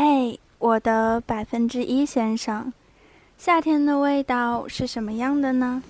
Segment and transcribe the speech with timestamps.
[0.00, 2.72] 嘿，我的百分之一先生，
[3.36, 5.82] 夏天的味道是什么样的呢？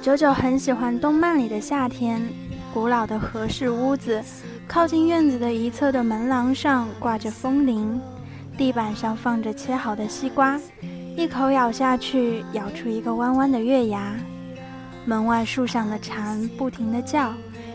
[0.00, 2.26] 九九很喜欢动漫里的夏天，
[2.72, 4.24] 古老的和室屋子，
[4.66, 8.00] 靠近院子的一侧的门廊上挂着风铃，
[8.56, 10.58] 地板上放着切好的西瓜，
[11.14, 14.14] 一口咬下去，咬出一个弯弯的月牙。
[15.04, 17.34] 门外树上的蝉不停地叫，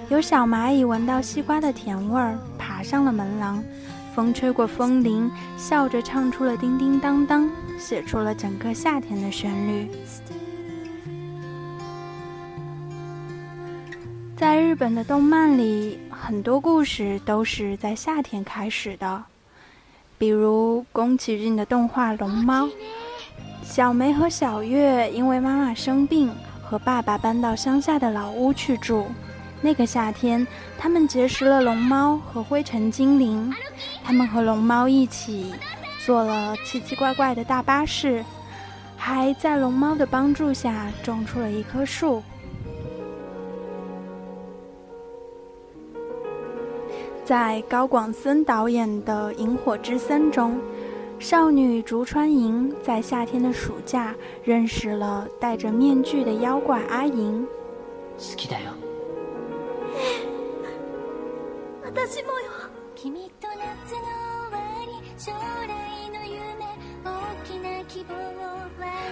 [0.09, 3.63] 有小蚂蚁闻到西瓜的甜味儿，爬上了门廊。
[4.15, 7.47] 风吹过风铃，笑着唱出了叮叮当当，
[7.77, 9.87] 写出了整个夏天的旋律。
[14.35, 19.23] 在日本的动漫里，很多故事都是在夏天开始的，
[20.17, 22.65] 比如宫崎骏的动画《龙猫》。
[23.77, 26.31] 小梅和小月因为妈妈生病，
[26.63, 29.05] 和爸爸搬到乡下的老屋去住。
[29.61, 30.47] 那个夏天，
[30.79, 33.53] 他们结识了龙猫和灰尘精灵，
[34.03, 35.53] 他们和龙猫一起
[36.03, 38.25] 坐了奇奇怪怪的大巴士，
[38.95, 42.23] 还在龙猫的帮助下种出了一棵树。
[47.23, 50.59] 在高广森导演的《萤火之森》中，
[51.19, 57.45] 少女竹川萤在夏天的暑假认识了戴着面具的妖怪阿银。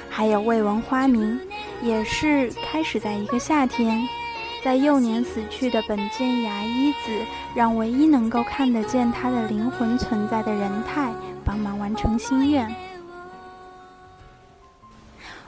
[0.09, 1.39] 还有未闻花名，
[1.81, 3.99] 也是开始在一个夏天。
[4.63, 7.11] 在幼年死去的本间牙医子，
[7.55, 11.11] 让唯一能够看得见他的灵魂存在的人太
[11.45, 12.73] 帮忙完成心愿。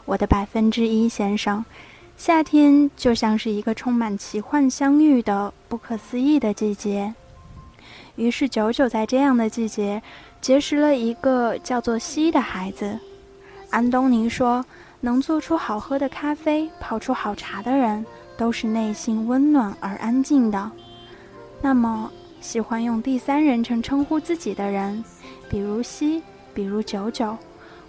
[0.05, 1.65] 我的百分之一先生，
[2.15, 7.13] 夏天就像是一个充满奇幻相遇的不可思议的季节。
[8.15, 10.01] 于是九九在这样的季节
[10.39, 12.97] 结识了一个叫做西的孩子。
[13.71, 14.63] 安东尼说，
[15.01, 18.05] 能做出好喝的咖啡、泡出好茶的人。
[18.37, 20.71] 都是内心温暖而安静的。
[21.59, 22.07] 那么，
[22.39, 25.03] 喜欢用第三人称称呼自己的人，
[25.49, 26.21] 比如西，
[26.53, 27.37] 比如九九，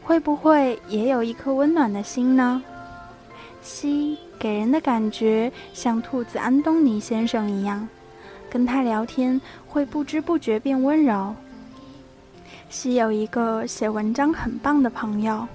[0.03, 2.63] 会不会也有一颗温暖的心呢？
[3.61, 7.89] 西给人的感觉像兔子安东尼先生一样，
[8.49, 11.35] 跟他聊天会不知不觉变温柔。
[12.71, 15.47] 西有一个写文章很棒的朋友，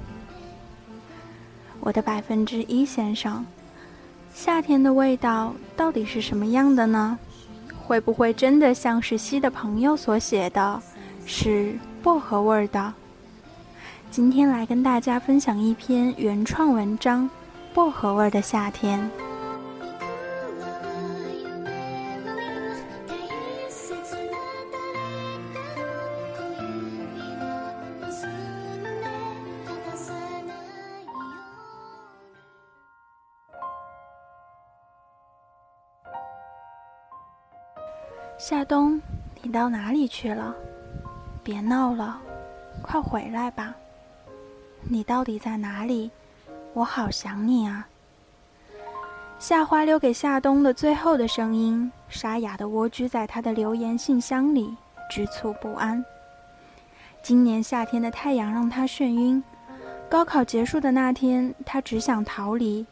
[1.80, 3.46] 我的百分之一先生。
[4.34, 7.18] 夏天的味道到底是什么样的呢？
[7.86, 10.82] 会不会真的像是西的朋友所写的，
[11.26, 12.94] 是薄荷味儿的？
[14.12, 17.24] 今天来跟大家分享一篇原创文章
[17.74, 19.00] 《薄荷味的夏天》。
[38.38, 39.02] 夏冬，
[39.42, 40.54] 你到哪里去了？
[41.44, 42.22] 别闹了，
[42.82, 43.76] 快回来吧！
[44.84, 46.10] 你到底在哪里？
[46.74, 47.86] 我好想你啊！
[49.40, 54.74] 夏花留给夏冬的最后的声音，沙哑的蜗居在他的留言信箱里，
[55.12, 56.04] 局促不安。
[57.22, 59.44] 今年夏天的太阳让他眩晕。
[60.10, 62.86] 高考结束的那天，他只想逃离，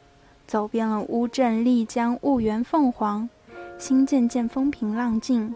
[0.46, 3.30] 走遍了乌镇、丽江、婺源、凤凰。
[3.78, 5.54] 心渐渐风平浪静，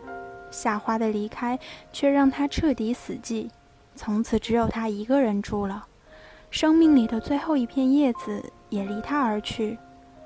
[0.55, 1.59] 夏花的离开
[1.91, 3.49] 却让他彻底死寂。
[3.95, 5.85] 从此只有他一个人住了，
[6.49, 9.77] 生命里的最后一片叶子也离他而去，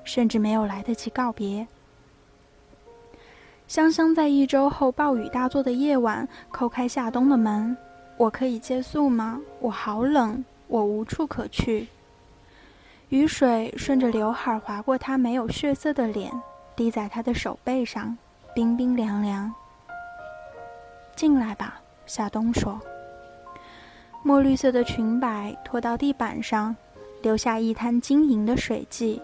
[0.04, 1.66] 甚至没有来得及告别。
[3.68, 7.76] 香香在一周后暴雨大作的夜晚叩开夏冬的门
[8.18, 9.40] ：“我可以借宿吗？
[9.60, 11.86] 我好冷，我无处可去。”
[13.10, 16.32] 雨水顺着刘海划过他没有血色的脸。
[16.76, 18.16] 滴在他的手背上，
[18.54, 19.52] 冰冰凉凉。
[21.16, 22.80] 进来吧，夏冬说。
[24.22, 26.76] 墨绿色的裙摆拖到地板上，
[27.22, 29.20] 留下一滩晶莹的水迹。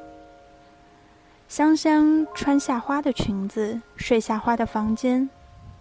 [1.48, 5.28] 香香穿夏花的裙子，睡夏花的房间。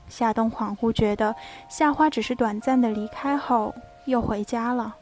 [0.08, 1.36] 夏冬恍惚觉得，
[1.68, 3.74] 夏花只是短暂的离开后
[4.06, 4.96] 又回家了。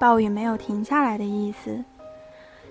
[0.00, 1.84] 暴雨没有停下来的意思。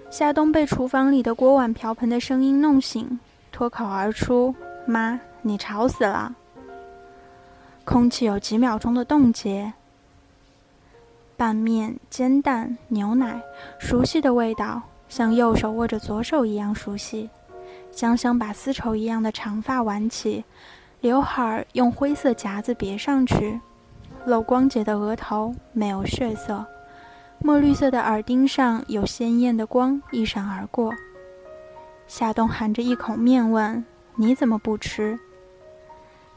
[0.10, 3.20] 夏冬被厨房里的锅碗瓢盆的声音弄醒，
[3.52, 4.54] 脱口而出
[4.88, 6.36] ：“妈，你吵死了。”
[7.84, 9.74] 空气有几秒钟的冻结。
[11.36, 13.42] 拌面、煎蛋、牛奶，
[13.80, 17.30] 熟悉的味道，像右手握着左手一样熟悉。
[17.92, 20.46] 香香把丝绸一样的长发挽起，
[21.00, 23.60] 刘海儿用灰色夹子别上去，
[24.26, 26.64] 露光洁的额头没有血色，
[27.40, 30.94] 墨绿色的耳钉上有鲜艳的光一闪而过。
[32.06, 33.84] 夏冬含着一口面问
[34.16, 35.20] ：“你怎么不吃？”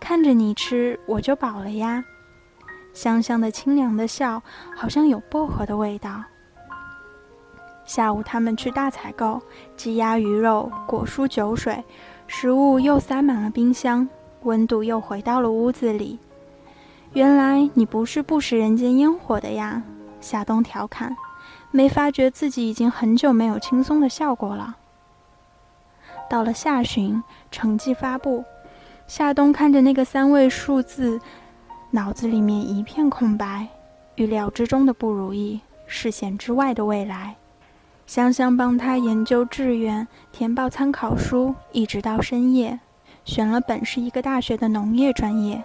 [0.05, 2.05] 看着你吃，我就饱了呀。
[2.93, 4.43] 香香的清凉的笑，
[4.77, 6.23] 好像有薄荷的味道。
[7.87, 9.41] 下午他们去大采购，
[9.79, 11.83] 鸡鸭鱼肉、果蔬酒水，
[12.27, 14.06] 食物又塞满了冰箱，
[14.43, 16.19] 温度又回到了屋子里。
[17.15, 19.83] 原来你不是不食人间烟火的呀，
[20.21, 21.17] 夏冬调侃，
[21.71, 24.77] 没发觉自己已经很久没有轻松的笑过了。
[26.29, 28.45] 到了下旬，成绩发布，
[29.06, 31.21] 夏冬看着那个三位数字，
[31.91, 33.67] 脑子里面一片空白，
[34.17, 37.37] 预料之中的不如意，视线之外的未来。
[38.06, 42.79] 香香帮他研究志愿，填报参考书，一直到深夜，
[43.25, 45.62] 选了本市一个大学的农业专业。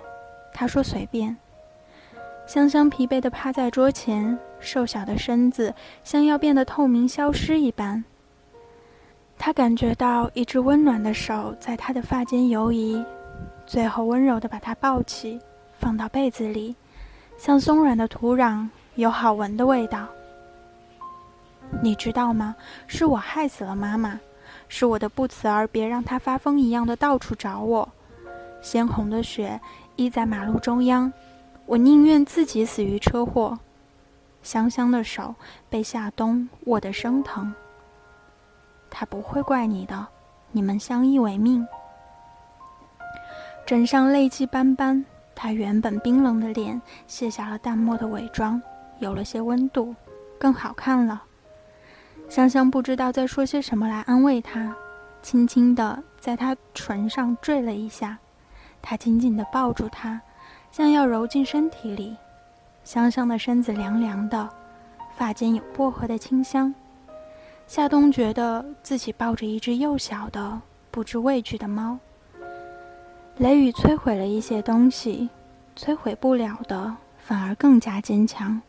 [0.54, 1.36] 他说随便。
[2.46, 8.04] 香香疲惫地趴在桌前，瘦小的身子像要变得透明消失一般。
[9.38, 13.04] 他感觉到一只温暖的手在他的发间游移，
[13.70, 15.40] 最后温柔地把它抱起，
[15.78, 16.76] 放到被子里，
[17.38, 20.08] 像松软的土壤，有好闻的味道。
[21.80, 22.56] 你知道吗？
[22.88, 24.20] 是我害死了妈妈，
[24.68, 27.88] 是我的不辞而别让她发疯一样的到处找我。
[28.60, 29.62] 鲜红的血
[29.96, 31.14] 溢在马路中央，
[31.68, 33.60] 我宁愿自己死于车祸。
[34.42, 35.36] 香香的手
[35.70, 37.54] 被夏冬握得生疼。
[38.90, 40.08] 他不会怪你的，
[40.52, 41.64] 你们相依为命。
[43.70, 45.06] 枕上泪迹斑斑，
[45.36, 48.60] 他原本冰冷的脸卸下了淡漠的伪装，
[48.98, 49.94] 有了些温度，
[50.40, 51.22] 更好看了。
[52.28, 54.76] 香香不知道在说些什么来安慰他，
[55.22, 58.18] 轻轻地在他唇上坠了一下，
[58.82, 60.20] 他紧紧地抱住他，
[60.72, 62.18] 像要揉进身体里。
[62.84, 64.50] 香香的身子凉凉的，
[65.16, 66.74] 发间有薄荷的清香。
[67.68, 72.00] 夏冬觉得自己抱着一只幼小的、不知畏惧的猫。
[73.40, 75.30] 雷雨摧毁了一些东西，
[75.74, 78.62] 摧毁不了的反而更加坚强。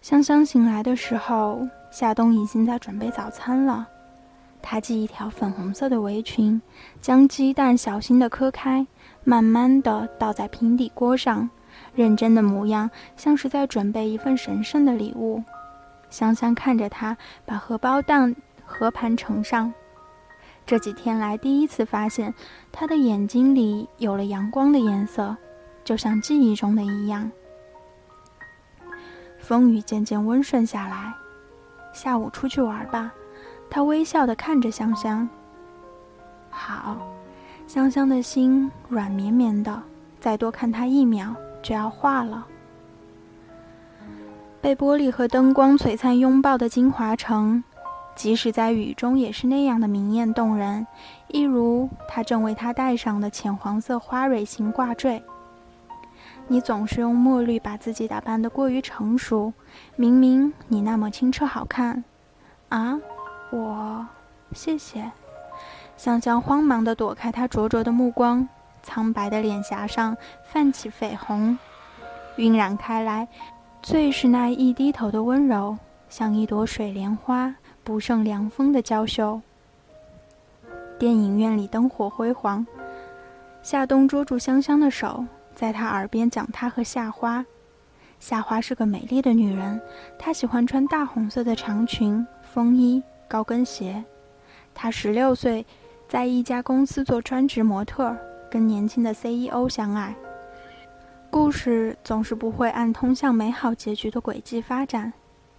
[0.00, 1.68] 香香醒来的时候。
[1.90, 3.86] 夏冬已经在准备早餐了，
[4.62, 6.62] 她系一条粉红色的围裙，
[7.02, 8.86] 将鸡蛋小心地磕开，
[9.24, 11.50] 慢慢地倒在平底锅上，
[11.94, 15.42] 认真的模样像是在准备一份神圣的礼物。
[16.08, 17.14] 香香看着她
[17.44, 18.34] 把荷包蛋
[18.64, 19.70] 和盘盛上，
[20.64, 22.32] 这几天来第一次发现
[22.70, 25.36] 他的眼睛里有了阳光的颜色，
[25.84, 27.30] 就像记忆中的一样。
[29.38, 31.12] 风雨渐渐温顺下来。
[31.92, 33.12] 下午出去玩吧，
[33.68, 35.28] 他微笑的看着香香。
[36.48, 37.06] 好，
[37.66, 39.82] 香香的心软绵绵的，
[40.18, 42.46] 再多看他一秒就要化了。
[44.62, 47.62] 被玻璃和灯光璀璨拥抱的金华城，
[48.14, 50.86] 即使在雨中也是那样的明艳动人，
[51.28, 55.22] 一如他正为她戴上的浅黄色花蕊形挂坠。
[56.48, 59.52] 你总是用墨绿把自己打扮得过于成熟，
[59.96, 62.04] 明明你那么清澈好看，
[62.68, 62.98] 啊，
[63.50, 64.06] 我，
[64.52, 65.10] 谢谢。
[65.96, 68.46] 香香慌忙地躲开他灼灼的目光，
[68.82, 71.56] 苍白的脸颊上泛起绯红，
[72.36, 73.26] 晕染开来，
[73.80, 75.78] 最是那一低头的温柔，
[76.08, 77.54] 像一朵水莲花
[77.84, 79.40] 不胜凉风的娇羞。
[80.98, 82.64] 电影院里灯火辉煌，
[83.62, 85.24] 夏冬捉住香香的手。
[85.54, 87.44] 在她耳边讲他和夏花，
[88.18, 89.80] 夏花是个美丽的女人，
[90.18, 94.02] 她喜欢穿大红色的长裙、风衣、高跟鞋。
[94.72, 95.66] 她十六岁，
[96.08, 98.16] 在一家公司做专职模特，
[98.50, 100.14] 跟年轻的 CEO 相爱。
[101.28, 105.12] 故事总是不会按通向美好结局的轨迹发展，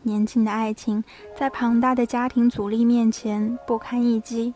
[0.03, 1.03] 年轻的爱情
[1.35, 4.53] 在庞大的家庭阻力面前不堪一击。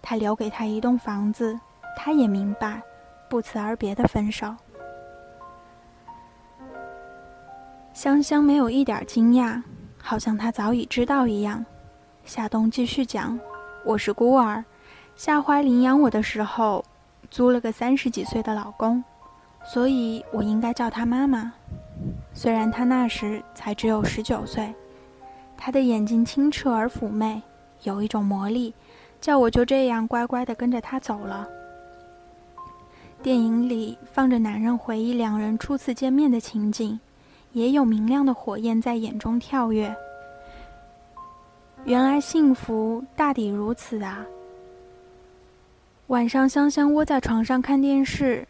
[0.00, 1.58] 他留给他一栋房子，
[1.96, 2.80] 他也明白。
[3.28, 4.52] 不辞而别的分手，
[7.92, 9.62] 香香没有一点惊讶，
[10.02, 11.64] 好像她早已知道一样。
[12.24, 13.38] 夏冬继续讲
[13.86, 14.64] ：“我是孤儿，
[15.14, 16.84] 夏花领养我的时候，
[17.30, 19.00] 租了个三十几岁的老公，
[19.64, 21.52] 所以我应该叫他妈妈。
[22.32, 24.72] 虽然他那时才只有十九岁，
[25.56, 27.42] 他的眼睛清澈而妩媚，
[27.82, 28.72] 有一种魔力，
[29.20, 31.48] 叫我就这样乖乖地跟着他走了。”
[33.22, 36.98] 电影里放着男人回忆两人初次见面的情景，
[37.52, 39.94] 也有明亮的火焰在眼中跳跃。
[41.84, 44.24] 原来幸福大抵如此啊！
[46.06, 48.46] 晚上，香香窝在床上看电视。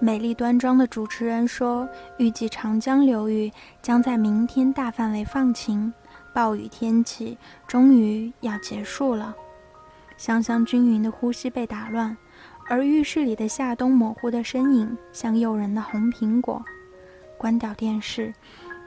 [0.00, 1.88] 美丽端庄的主持人说
[2.18, 3.52] ：“预计长江流域
[3.82, 5.92] 将在明天大范围放晴，
[6.32, 7.36] 暴雨天气
[7.66, 9.34] 终于要结束了。”
[10.16, 12.16] 香香均匀的呼吸被打乱，
[12.68, 16.62] 而浴室里的夏冬模糊的身影像诱人的红苹果。
[17.36, 18.32] 关掉电视，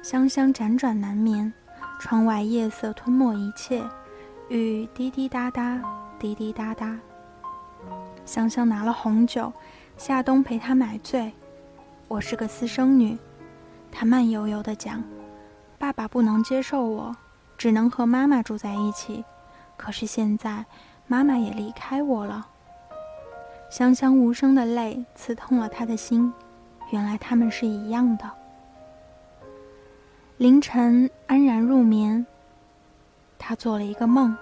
[0.01, 1.51] 香香辗转难眠。
[1.99, 3.83] 窗外夜色吞没一切，
[4.49, 5.79] 雨滴滴答答，
[6.17, 6.97] 滴滴答答。
[8.25, 9.51] 香香拿了红酒。
[9.97, 11.31] 夏冬陪她买醉，
[12.07, 13.17] 我是个私生女，
[13.91, 15.03] 她慢悠悠地讲
[15.77, 17.15] ：“爸爸不能接受我，
[17.57, 19.23] 只能和妈妈住在一起。
[19.77, 20.65] 可是现在，
[21.07, 22.47] 妈妈也离开我了。”
[23.69, 26.33] 香香无声的泪刺痛了他的心，
[26.89, 28.29] 原来他们是一样的。
[30.37, 32.25] 凌晨安然入眠，
[33.37, 34.35] 他做了一个梦，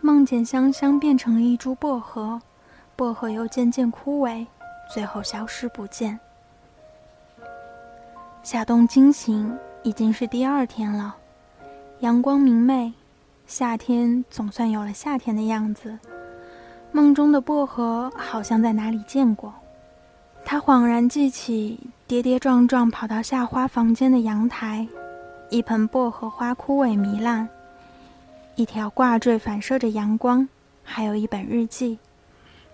[0.00, 2.42] 梦见香香变成了一株薄荷。
[3.00, 4.46] 薄荷又渐渐枯萎，
[4.92, 6.20] 最后消失不见。
[8.42, 11.16] 夏冬惊醒，已经是第二天了，
[12.00, 12.92] 阳光明媚，
[13.46, 15.98] 夏天总算有了夏天的样子。
[16.92, 19.54] 梦中的薄荷好像在哪里见过，
[20.44, 24.86] 他恍然记起，跌跌撞撞跑到夏花房间的阳台，
[25.48, 27.48] 一盆薄荷花枯萎糜烂，
[28.56, 30.46] 一条挂坠反射着阳光，
[30.84, 31.98] 还有一本日记。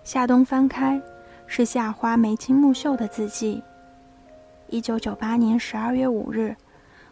[0.07, 1.01] 夏冬翻开，
[1.47, 3.61] 是夏花眉清目秀的字迹。
[4.67, 6.55] 一九九八年十二月五日，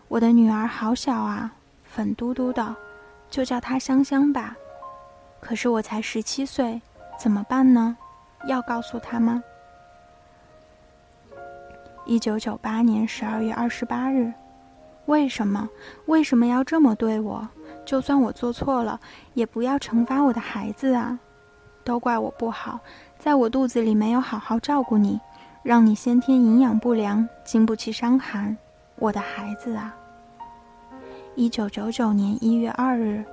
[0.08, 2.74] 我的女儿好小啊，粉嘟嘟的，
[3.30, 4.56] 就叫她香香吧。
[5.42, 6.82] 可是我才十七岁，
[7.20, 7.98] 怎么办呢？
[8.48, 9.44] 要告诉她吗？
[12.06, 14.32] 一九九八年十二月二十八日，
[15.08, 15.68] 为什么？
[16.06, 17.46] 为什么要这么对我？
[17.86, 18.98] 就算我做错了，
[19.34, 21.20] 也不要惩罚我的孩子啊！
[21.86, 22.80] 都怪我不好，
[23.20, 25.20] 在我肚子里没有好好照顾你，
[25.62, 28.58] 让你先天营养不良，经不起伤寒。
[28.96, 29.96] 我的孩子啊！
[31.36, 33.24] 一九九九年一月二日，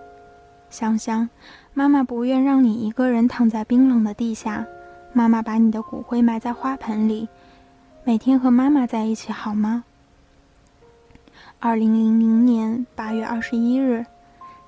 [0.69, 1.31] 香香，
[1.73, 4.67] 妈妈不愿让你一个人躺在冰冷的地下，
[5.15, 7.29] 妈妈把你的骨灰埋在花盆里，
[8.05, 9.85] 每天和妈妈在一起好吗？
[11.59, 14.05] 二零零零年八月二十一日，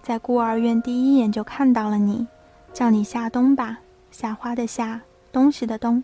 [0.01, 2.27] 在孤儿院第一眼就看到了你。
[2.75, 3.79] 叫你夏冬吧，
[4.11, 5.01] 夏花的夏，
[5.31, 6.03] 东西的东。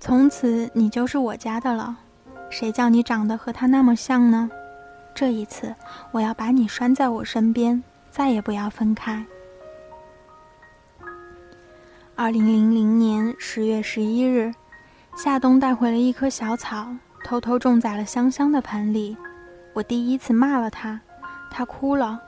[0.00, 1.96] 从此你就是我家的了。
[2.50, 4.50] 谁叫你长得和他那么像呢？
[5.14, 5.72] 这一次，
[6.10, 9.24] 我要把你拴在我身边，再也不要分开。
[12.16, 14.52] 二零零零年十月十一日，
[15.16, 16.88] 夏冬带回了一棵小草，
[17.22, 19.16] 偷偷种在了香香的盆里。
[19.72, 21.00] 我第一次骂了他，
[21.48, 22.20] 他哭了。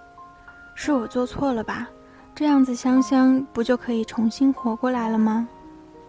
[0.76, 1.88] 是我做错了吧？
[2.34, 5.46] 这样子，香香不就可以重新活过来了吗？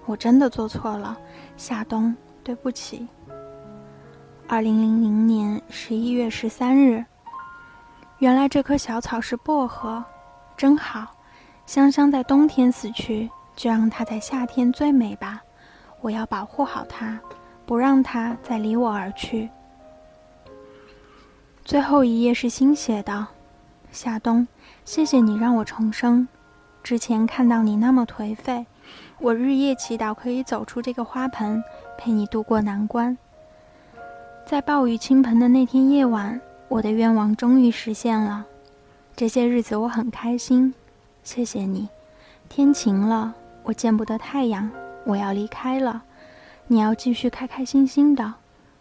[0.06, 1.18] 我真的做错了，
[1.58, 3.08] 夏冬，对不起。
[4.48, 7.04] 二零零零年十一月十三日，
[8.20, 10.04] 原来这棵小草是薄荷，
[10.58, 11.08] 真好。
[11.66, 15.42] 香香在冬天死去，就让它在夏天最美吧。
[16.02, 17.18] 我要保护好它，
[17.66, 19.50] 不让它再离我而去。
[21.64, 23.26] 最后一页是新写的，
[23.94, 24.46] 夏冬。
[24.84, 26.28] 谢谢你让我重生。
[26.84, 28.66] 之前看到你那么颓废，
[29.20, 31.64] 我日夜祈祷可以走出这个花盆，
[31.98, 33.18] 陪你度过难关。
[34.46, 38.46] 在暴雨倾盆的那天夜晚，我的愿望终于实现了。
[39.16, 40.74] 这些日子我很开心，
[41.24, 41.88] 谢谢你。
[42.50, 43.34] 天晴了，
[43.64, 44.70] 我见不得太阳，
[45.06, 46.04] 我要离开了。
[46.68, 48.34] 你要继续开开心心的，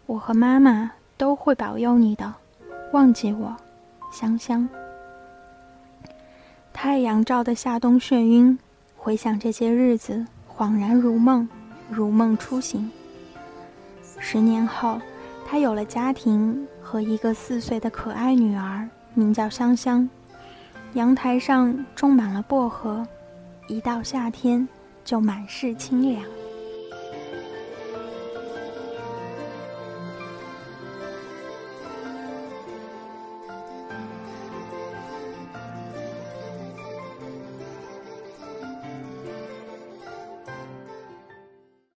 [0.05, 2.33] 我和妈妈都会保佑你的。
[2.91, 3.55] 忘记我，
[4.11, 4.67] 香香。
[6.73, 8.57] 太阳照得夏冬眩晕，
[8.97, 10.25] 回想这些日子，
[10.57, 11.47] 恍然如梦，
[11.89, 12.91] 如梦初醒。
[14.19, 14.99] 十年后，
[15.45, 20.09] 他有了家庭和一个四岁的可爱女儿，名叫香香。
[20.93, 23.07] 阳台上种满了薄荷，
[23.67, 24.67] 一到夏天
[25.05, 26.21] 就满是清凉。